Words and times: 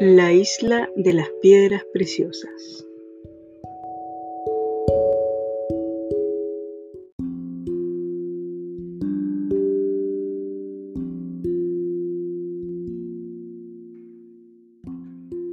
La 0.00 0.32
isla 0.32 0.88
de 0.94 1.12
las 1.12 1.28
piedras 1.42 1.82
preciosas. 1.92 2.86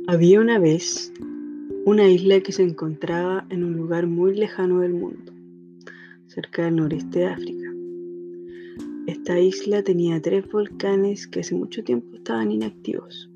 Había 0.05 0.39
una 0.39 0.59
vez 0.59 1.12
una 1.88 2.07
isla 2.07 2.39
que 2.41 2.52
se 2.52 2.62
encontraba 2.62 3.48
en 3.50 3.64
un 3.64 3.75
lugar 3.75 4.05
muy 4.05 4.36
lejano 4.36 4.82
del 4.82 4.93
mundo, 4.93 5.34
cerca 6.27 6.66
del 6.66 6.75
noreste 6.75 7.18
de 7.18 7.26
África. 7.26 7.73
Esta 9.07 9.40
isla 9.40 9.82
tenía 9.82 10.21
tres 10.21 10.48
volcanes 10.52 11.26
que 11.26 11.40
hace 11.40 11.55
mucho 11.55 11.84
tiempo 11.84 12.16
estaban 12.16 12.52
inactivos 12.52 13.32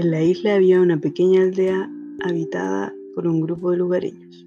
en 0.00 0.10
la 0.10 0.22
isla 0.22 0.54
había 0.54 0.80
una 0.80 0.98
pequeña 0.98 1.42
aldea 1.42 1.90
habitada 2.24 2.94
por 3.14 3.26
un 3.26 3.42
grupo 3.42 3.70
de 3.70 3.76
lugareños. 3.76 4.46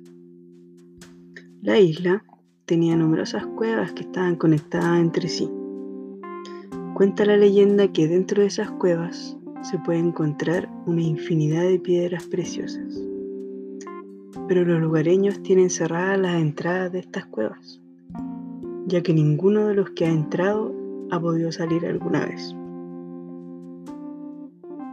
La 1.62 1.80
isla 1.80 2.24
tenía 2.66 2.96
numerosas 2.96 3.46
cuevas 3.46 3.94
que 3.94 4.02
estaban 4.02 4.36
conectadas 4.36 5.00
entre 5.00 5.28
sí. 5.28 5.48
Cuenta 6.96 7.26
la 7.26 7.38
leyenda 7.38 7.92
que 7.92 8.08
dentro 8.08 8.42
de 8.42 8.48
esas 8.48 8.72
cuevas 8.72 9.38
se 9.62 9.78
puede 9.80 10.00
encontrar 10.00 10.68
una 10.88 11.04
infinidad 11.04 11.64
de 11.64 11.80
piedras 11.80 12.26
preciosas. 12.26 13.00
Pero 14.48 14.66
los 14.66 14.82
lugareños 14.82 15.42
tienen 15.44 15.70
cerradas 15.70 16.20
las 16.20 16.42
entradas 16.42 16.92
de 16.92 17.00
estas 17.00 17.28
cuevas, 17.28 17.80
ya 18.88 19.04
que 19.04 19.14
ninguno 19.14 19.68
de 19.68 19.76
los 19.76 19.92
que 19.92 20.06
ha 20.06 20.10
entrado 20.10 20.74
ha 21.12 21.20
podido 21.20 21.52
salir 21.52 21.86
alguna 21.86 22.26
vez. 22.26 22.56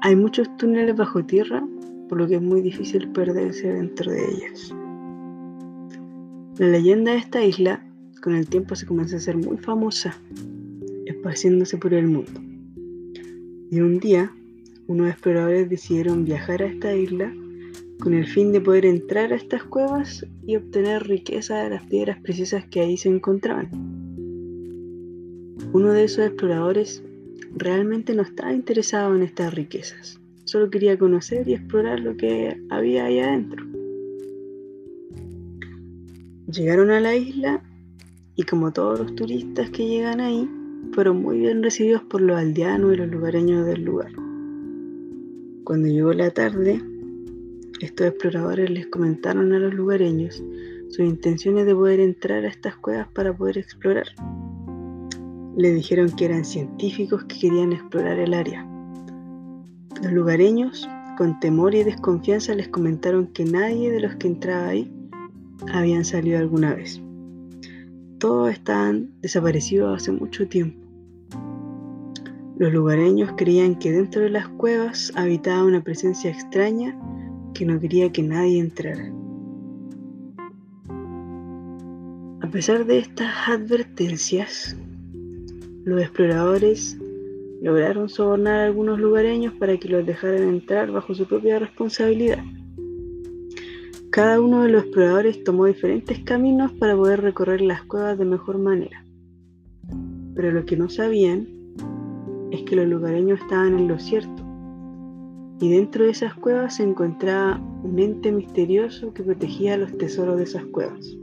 Hay 0.03 0.17
muchos 0.17 0.57
túneles 0.57 0.97
bajo 0.97 1.23
tierra, 1.27 1.63
por 2.09 2.17
lo 2.17 2.27
que 2.27 2.37
es 2.37 2.43
muy 2.43 2.63
difícil 2.63 3.11
perderse 3.11 3.71
dentro 3.71 4.11
de 4.11 4.25
ellos. 4.25 4.75
La 6.59 6.69
leyenda 6.69 7.13
de 7.13 7.19
esta 7.19 7.45
isla 7.45 7.87
con 8.23 8.35
el 8.35 8.49
tiempo 8.49 8.75
se 8.77 8.87
comenzó 8.87 9.17
a 9.17 9.19
hacer 9.19 9.37
muy 9.37 9.59
famosa, 9.59 10.19
esparciéndose 11.05 11.77
por 11.77 11.93
el 11.93 12.07
mundo. 12.07 12.41
Y 13.71 13.81
un 13.81 14.01
día, 14.01 14.33
unos 14.87 15.11
exploradores 15.11 15.69
decidieron 15.69 16.25
viajar 16.25 16.63
a 16.63 16.67
esta 16.67 16.95
isla 16.95 17.35
con 18.01 18.15
el 18.15 18.27
fin 18.27 18.53
de 18.53 18.63
poder 18.63 18.87
entrar 18.87 19.35
a 19.35 19.37
estas 19.37 19.65
cuevas 19.65 20.27
y 20.47 20.57
obtener 20.57 21.07
riqueza 21.07 21.63
de 21.63 21.71
las 21.71 21.85
piedras 21.85 22.19
preciosas 22.23 22.65
que 22.65 22.81
ahí 22.81 22.97
se 22.97 23.11
encontraban. 23.11 23.69
Uno 25.75 25.93
de 25.93 26.05
esos 26.05 26.25
exploradores 26.25 27.03
realmente 27.55 28.15
no 28.15 28.23
estaba 28.23 28.53
interesado 28.53 29.15
en 29.15 29.23
estas 29.23 29.55
riquezas, 29.55 30.21
solo 30.45 30.71
quería 30.71 30.99
conocer 30.99 31.49
y 31.49 31.55
explorar 31.55 32.01
lo 32.01 32.17
que 32.17 32.61
había 32.71 33.05
ahí 33.05 33.21
adentro. 33.21 33.67
Llegaron 36.51 36.91
a 36.91 37.01
la 37.01 37.15
isla 37.15 37.63
y 38.37 38.43
como 38.43 38.73
todos 38.73 38.99
los 38.99 39.15
turistas 39.15 39.71
que 39.71 39.87
llegan 39.87 40.21
ahí, 40.21 40.49
fueron 40.93 41.23
muy 41.23 41.39
bien 41.39 41.63
recibidos 41.63 42.03
por 42.03 42.21
los 42.21 42.39
aldeanos 42.39 42.95
y 42.95 42.97
los 42.97 43.09
lugareños 43.09 43.67
del 43.67 43.85
lugar. 43.85 44.13
Cuando 45.65 45.89
llegó 45.89 46.13
la 46.13 46.31
tarde, 46.31 46.81
estos 47.81 48.07
exploradores 48.09 48.71
les 48.71 48.87
comentaron 48.89 49.53
a 49.53 49.59
los 49.59 49.73
lugareños 49.73 50.43
sus 50.89 51.01
intenciones 51.01 51.67
de 51.67 51.75
poder 51.75 52.01
entrar 52.01 52.45
a 52.45 52.49
estas 52.49 52.77
cuevas 52.77 53.09
para 53.15 53.33
poder 53.33 53.59
explorar. 53.59 54.07
Le 55.57 55.73
dijeron 55.73 56.11
que 56.11 56.27
eran 56.27 56.45
científicos 56.45 57.25
que 57.25 57.39
querían 57.39 57.73
explorar 57.73 58.19
el 58.19 58.35
área. 58.35 58.67
Los 60.03 60.13
lugareños, 60.13 60.89
con 61.19 61.39
temor 61.41 61.75
y 61.75 61.83
desconfianza, 61.83 62.55
les 62.55 62.69
comentaron 62.69 63.27
que 63.29 63.45
nadie 63.45 63.91
de 63.91 64.01
los 64.01 64.17
que 64.17 64.29
entraba 64.29 64.69
ahí 64.69 64.91
habían 65.73 66.05
salido 66.05 66.39
alguna 66.39 66.75
vez. 66.75 67.03
Todos 68.19 68.53
estaban 68.53 69.11
desaparecidos 69.21 69.97
hace 69.97 70.13
mucho 70.13 70.49
tiempo. 70.49 70.79
Los 72.57 72.73
lugareños 72.73 73.33
creían 73.37 73.79
que 73.79 73.91
dentro 73.91 74.21
de 74.23 74.31
las 74.31 74.47
cuevas 74.49 75.13
habitaba 75.17 75.65
una 75.65 75.83
presencia 75.83 76.31
extraña 76.31 76.95
que 77.55 77.65
no 77.65 77.81
quería 77.81 78.13
que 78.13 78.23
nadie 78.23 78.61
entrara. 78.61 79.11
A 82.43 82.47
pesar 82.51 82.85
de 82.85 82.99
estas 82.99 83.49
advertencias, 83.49 84.77
los 85.85 86.01
exploradores 86.01 86.99
lograron 87.63 88.09
sobornar 88.09 88.61
a 88.61 88.65
algunos 88.67 88.99
lugareños 88.99 89.55
para 89.55 89.77
que 89.79 89.89
los 89.89 90.05
dejaran 90.05 90.49
entrar 90.49 90.91
bajo 90.91 91.15
su 91.15 91.27
propia 91.27 91.59
responsabilidad. 91.59 92.43
Cada 94.11 94.41
uno 94.41 94.63
de 94.63 94.71
los 94.71 94.83
exploradores 94.83 95.45
tomó 95.45 95.67
diferentes 95.67 96.19
caminos 96.21 96.73
para 96.73 96.97
poder 96.97 97.23
recorrer 97.23 97.61
las 97.61 97.83
cuevas 97.85 98.19
de 98.19 98.25
mejor 98.25 98.59
manera. 98.59 99.05
Pero 100.35 100.51
lo 100.53 100.65
que 100.65 100.77
no 100.77 100.89
sabían 100.89 101.47
es 102.51 102.63
que 102.63 102.77
los 102.77 102.87
lugareños 102.87 103.41
estaban 103.41 103.79
en 103.79 103.89
lo 103.89 103.99
cierto. 103.99 104.43
Y 105.61 105.71
dentro 105.71 106.05
de 106.05 106.11
esas 106.11 106.35
cuevas 106.35 106.77
se 106.77 106.83
encontraba 106.83 107.61
un 107.83 107.99
ente 107.99 108.33
misterioso 108.33 109.13
que 109.13 109.23
protegía 109.23 109.77
los 109.77 109.97
tesoros 109.97 110.39
de 110.39 110.45
esas 110.45 110.65
cuevas 110.67 111.20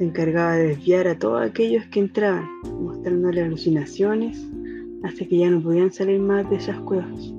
se 0.00 0.06
encargaba 0.06 0.56
de 0.56 0.68
desviar 0.68 1.06
a 1.08 1.18
todos 1.18 1.42
aquellos 1.42 1.84
que 1.88 2.00
entraban, 2.00 2.48
mostrándole 2.80 3.42
alucinaciones 3.42 4.48
hasta 5.02 5.26
que 5.26 5.36
ya 5.36 5.50
no 5.50 5.60
podían 5.60 5.92
salir 5.92 6.18
más 6.20 6.48
de 6.48 6.56
esas 6.56 6.80
cuevas. 6.80 7.34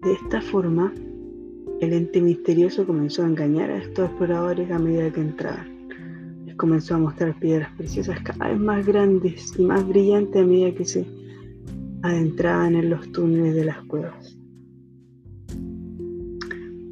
De 0.00 0.12
esta 0.14 0.40
forma, 0.40 0.90
el 1.82 1.92
ente 1.92 2.22
misterioso 2.22 2.86
comenzó 2.86 3.24
a 3.24 3.26
engañar 3.26 3.70
a 3.70 3.76
estos 3.76 4.08
exploradores 4.08 4.70
a 4.70 4.78
medida 4.78 5.12
que 5.12 5.20
entraban. 5.20 5.68
Les 6.46 6.56
comenzó 6.56 6.94
a 6.94 6.98
mostrar 6.98 7.38
piedras 7.38 7.70
preciosas 7.76 8.22
cada 8.22 8.48
vez 8.48 8.58
más 8.58 8.86
grandes 8.86 9.52
y 9.58 9.62
más 9.64 9.86
brillantes 9.86 10.42
a 10.42 10.46
medida 10.46 10.74
que 10.74 10.86
se 10.86 11.04
adentraban 12.00 12.74
en 12.74 12.88
los 12.88 13.12
túneles 13.12 13.54
de 13.54 13.64
las 13.66 13.82
cuevas. 13.82 14.38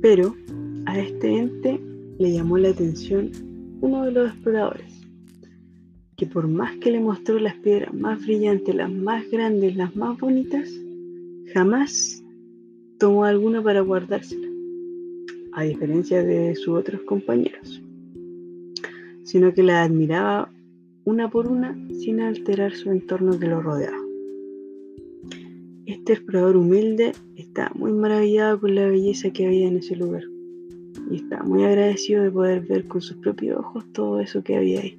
Pero 0.03 0.37
a 0.85 0.99
este 0.99 1.39
ente 1.39 1.89
le 2.19 2.33
llamó 2.33 2.59
la 2.59 2.71
atención 2.71 3.31
uno 3.81 4.05
de 4.05 4.11
los 4.11 4.31
exploradores, 4.31 4.93
que 6.17 6.27
por 6.27 6.49
más 6.49 6.77
que 6.79 6.91
le 6.91 6.99
mostró 6.99 7.39
las 7.39 7.55
piedras 7.55 7.95
más 7.95 8.21
brillantes, 8.21 8.75
las 8.75 8.91
más 8.91 9.31
grandes, 9.31 9.77
las 9.77 9.95
más 9.95 10.19
bonitas, 10.19 10.69
jamás 11.55 12.25
tomó 12.99 13.25
alguna 13.25 13.63
para 13.63 13.83
guardársela, 13.83 14.49
a 15.53 15.63
diferencia 15.63 16.25
de 16.25 16.57
sus 16.57 16.77
otros 16.77 17.03
compañeros, 17.03 17.81
sino 19.23 19.55
que 19.55 19.63
la 19.63 19.85
admiraba 19.85 20.51
una 21.05 21.31
por 21.31 21.47
una 21.47 21.79
sin 22.01 22.21
alterar 22.21 22.75
su 22.75 22.91
entorno 22.91 23.39
que 23.39 23.47
lo 23.47 23.63
rodeaba. 23.63 23.97
Este 25.87 26.15
explorador 26.15 26.57
humilde 26.57 27.13
estaba 27.37 27.71
muy 27.77 27.93
maravillado 27.93 28.61
con 28.61 28.75
la 28.75 28.89
belleza 28.89 29.31
que 29.31 29.47
había 29.47 29.69
en 29.69 29.79
ese 29.79 29.95
lugar 29.95 30.25
y 31.11 31.17
estaba 31.17 31.45
muy 31.45 31.65
agradecido 31.65 32.23
de 32.23 32.31
poder 32.31 32.61
ver 32.63 32.87
con 32.87 33.01
sus 33.01 33.17
propios 33.17 33.59
ojos 33.59 33.85
todo 33.93 34.21
eso 34.21 34.43
que 34.43 34.57
había 34.57 34.81
ahí. 34.81 34.99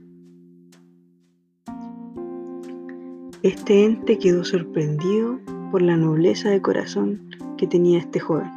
Este 3.41 3.85
ente 3.85 4.17
quedó 4.17 4.43
sorprendido 4.43 5.39
por 5.71 5.81
la 5.81 5.95
nobleza 5.95 6.49
de 6.49 6.61
corazón 6.61 7.21
que 7.57 7.67
tenía 7.67 7.99
este 7.99 8.19
joven 8.19 8.49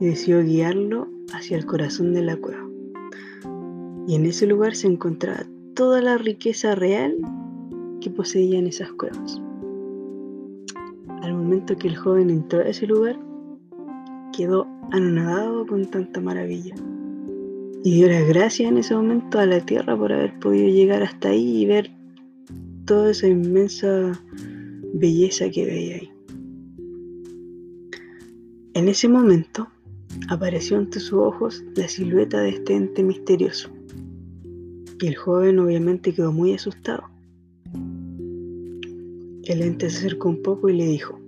y 0.00 0.06
decidió 0.06 0.42
guiarlo 0.42 1.08
hacia 1.32 1.56
el 1.56 1.64
corazón 1.64 2.12
de 2.12 2.22
la 2.22 2.36
cueva. 2.36 2.68
Y 4.06 4.16
en 4.16 4.26
ese 4.26 4.46
lugar 4.46 4.74
se 4.74 4.88
encontraba 4.88 5.44
toda 5.74 6.02
la 6.02 6.18
riqueza 6.18 6.74
real 6.74 7.16
que 8.00 8.10
poseían 8.10 8.66
esas 8.66 8.92
cuevas. 8.92 9.40
Al 11.22 11.34
momento 11.34 11.76
que 11.76 11.88
el 11.88 11.96
joven 11.96 12.30
entró 12.30 12.60
a 12.60 12.64
ese 12.64 12.86
lugar, 12.86 13.18
quedó 14.32 14.66
anonadado 14.90 15.66
con 15.66 15.86
tanta 15.90 16.20
maravilla. 16.20 16.74
Y 17.84 17.94
dio 17.94 18.08
las 18.08 18.26
gracias 18.28 18.70
en 18.70 18.78
ese 18.78 18.94
momento 18.94 19.38
a 19.38 19.46
la 19.46 19.60
tierra 19.64 19.96
por 19.96 20.12
haber 20.12 20.38
podido 20.38 20.68
llegar 20.68 21.02
hasta 21.02 21.30
ahí 21.30 21.62
y 21.62 21.66
ver 21.66 21.90
toda 22.84 23.10
esa 23.10 23.28
inmensa 23.28 24.20
belleza 24.94 25.50
que 25.50 25.64
veía 25.64 25.96
ahí. 25.96 26.10
En 28.74 28.88
ese 28.88 29.08
momento 29.08 29.68
apareció 30.28 30.78
ante 30.78 31.00
sus 31.00 31.14
ojos 31.14 31.64
la 31.74 31.88
silueta 31.88 32.40
de 32.40 32.50
este 32.50 32.74
ente 32.74 33.02
misterioso. 33.02 33.70
Y 35.00 35.06
el 35.06 35.16
joven 35.16 35.58
obviamente 35.58 36.14
quedó 36.14 36.32
muy 36.32 36.54
asustado. 36.54 37.04
El 39.44 39.62
ente 39.62 39.90
se 39.90 39.98
acercó 39.98 40.28
un 40.28 40.42
poco 40.42 40.68
y 40.68 40.76
le 40.76 40.86
dijo, 40.86 41.18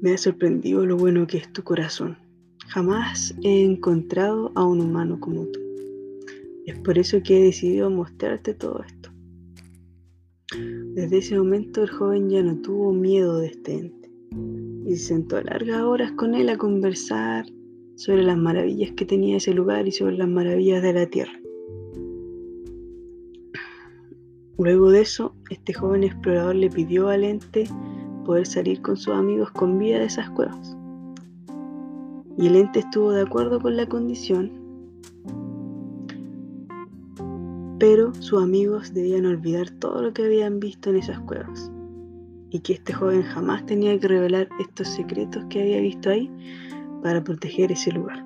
me 0.00 0.12
ha 0.12 0.18
sorprendido 0.18 0.84
lo 0.84 0.96
bueno 0.96 1.26
que 1.26 1.38
es 1.38 1.52
tu 1.52 1.62
corazón. 1.62 2.18
Jamás 2.68 3.34
he 3.42 3.64
encontrado 3.64 4.52
a 4.54 4.64
un 4.64 4.80
humano 4.80 5.18
como 5.18 5.46
tú. 5.46 5.60
Es 6.66 6.78
por 6.80 6.98
eso 6.98 7.22
que 7.22 7.38
he 7.38 7.44
decidido 7.44 7.88
mostrarte 7.88 8.52
todo 8.52 8.82
esto. 8.86 9.10
Desde 10.94 11.18
ese 11.18 11.38
momento 11.38 11.82
el 11.82 11.88
joven 11.88 12.28
ya 12.28 12.42
no 12.42 12.60
tuvo 12.60 12.92
miedo 12.92 13.38
de 13.38 13.46
este 13.46 13.72
ente 13.72 14.10
y 14.84 14.96
se 14.96 15.08
sentó 15.14 15.40
largas 15.40 15.80
horas 15.82 16.12
con 16.12 16.34
él 16.34 16.50
a 16.50 16.58
conversar 16.58 17.46
sobre 17.96 18.22
las 18.22 18.36
maravillas 18.36 18.92
que 18.92 19.06
tenía 19.06 19.38
ese 19.38 19.54
lugar 19.54 19.88
y 19.88 19.92
sobre 19.92 20.18
las 20.18 20.28
maravillas 20.28 20.82
de 20.82 20.92
la 20.92 21.06
tierra. 21.06 21.32
Luego 24.58 24.90
de 24.90 25.00
eso, 25.00 25.34
este 25.48 25.72
joven 25.72 26.04
explorador 26.04 26.54
le 26.54 26.68
pidió 26.68 27.08
al 27.08 27.24
ente 27.24 27.64
poder 28.26 28.46
salir 28.46 28.82
con 28.82 28.96
sus 28.98 29.14
amigos 29.14 29.50
con 29.52 29.78
vida 29.78 30.00
de 30.00 30.06
esas 30.06 30.28
cuevas. 30.30 30.76
Y 32.38 32.46
el 32.46 32.54
ente 32.54 32.78
estuvo 32.78 33.10
de 33.10 33.22
acuerdo 33.22 33.60
con 33.60 33.76
la 33.76 33.86
condición, 33.88 34.52
pero 37.80 38.14
sus 38.14 38.40
amigos 38.40 38.94
debían 38.94 39.26
olvidar 39.26 39.70
todo 39.70 40.02
lo 40.02 40.12
que 40.12 40.24
habían 40.24 40.60
visto 40.60 40.90
en 40.90 40.96
esas 40.96 41.18
cuevas 41.20 41.70
y 42.50 42.60
que 42.60 42.74
este 42.74 42.92
joven 42.92 43.22
jamás 43.22 43.66
tenía 43.66 43.98
que 43.98 44.06
revelar 44.06 44.48
estos 44.60 44.86
secretos 44.86 45.44
que 45.50 45.62
había 45.62 45.80
visto 45.80 46.10
ahí 46.10 46.30
para 47.02 47.22
proteger 47.22 47.72
ese 47.72 47.90
lugar. 47.90 48.24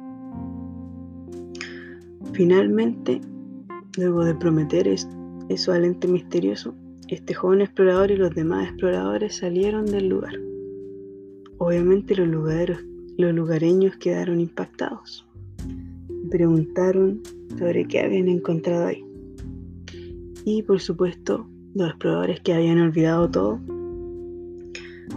Finalmente, 2.35 3.19
luego 3.97 4.25
de 4.25 4.35
prometer 4.35 4.88
eso 4.88 5.73
al 5.73 5.85
ente 5.87 6.06
misterioso, 6.06 6.75
este 7.09 7.32
joven 7.32 7.62
explorador 7.62 8.11
y 8.11 8.17
los 8.17 8.35
demás 8.35 8.69
exploradores 8.69 9.37
salieron 9.37 9.87
del 9.87 10.09
lugar. 10.09 10.35
Obviamente 11.59 12.14
los, 12.14 12.29
los 13.22 13.34
lugareños 13.34 13.96
quedaron 13.96 14.40
impactados. 14.40 15.24
Preguntaron 16.30 17.22
sobre 17.58 17.86
qué 17.86 18.00
habían 18.00 18.28
encontrado 18.28 18.86
ahí. 18.86 19.04
Y 20.44 20.62
por 20.62 20.80
supuesto, 20.80 21.46
los 21.74 21.90
exploradores 21.90 22.40
que 22.40 22.52
habían 22.52 22.80
olvidado 22.80 23.30
todo, 23.30 23.60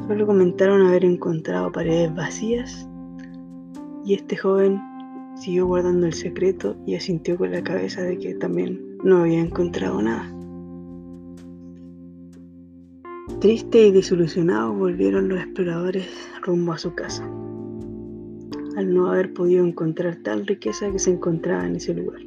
solo 0.08 0.28
comentaron 0.28 0.86
haber 0.86 1.04
encontrado 1.04 1.72
paredes 1.72 2.14
vacías 2.14 2.88
y 4.06 4.14
este 4.14 4.38
joven 4.38 4.80
siguió 5.36 5.66
guardando 5.66 6.06
el 6.06 6.14
secreto 6.14 6.76
y 6.86 6.96
asintió 6.96 7.38
con 7.38 7.52
la 7.52 7.64
cabeza 7.64 8.04
de 8.04 8.20
que 8.20 8.36
también 8.36 8.98
no 9.04 9.20
había 9.22 9.40
encontrado 9.40 10.02
nada. 10.02 10.32
Triste 13.40 13.88
y 13.88 13.92
desilusionado 13.92 14.74
volvieron 14.74 15.28
los 15.28 15.40
exploradores 15.40 16.08
rumbo 16.42 16.74
a 16.74 16.78
su 16.78 16.94
casa, 16.94 17.30
al 18.76 18.94
no 18.94 19.12
haber 19.12 19.34
podido 19.34 19.66
encontrar 19.66 20.18
tal 20.24 20.46
riqueza 20.46 20.92
que 20.92 21.00
se 21.00 21.12
encontraba 21.12 21.66
en 21.66 21.76
ese 21.76 21.94
lugar. 21.94 22.22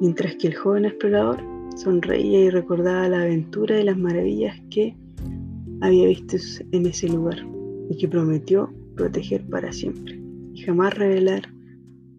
Mientras 0.00 0.36
que 0.36 0.48
el 0.48 0.54
joven 0.54 0.84
explorador 0.84 1.42
sonreía 1.76 2.40
y 2.40 2.50
recordaba 2.50 3.08
la 3.08 3.22
aventura 3.22 3.80
y 3.80 3.84
las 3.84 3.98
maravillas 3.98 4.60
que 4.70 4.96
había 5.80 6.08
visto 6.08 6.36
en 6.70 6.86
ese 6.86 7.08
lugar 7.08 7.38
y 7.88 7.96
que 7.96 8.08
prometió 8.08 8.72
proteger 8.94 9.44
para 9.48 9.72
siempre 9.72 10.22
jamás 10.64 10.94
revelar 10.94 11.48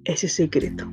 ese 0.06 0.28
secreto. 0.28 0.86